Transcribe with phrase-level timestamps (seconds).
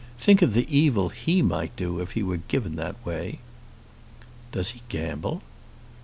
[0.17, 3.37] Think of the evil he might do if he were given that way."
[4.51, 5.43] "Does he gamble?"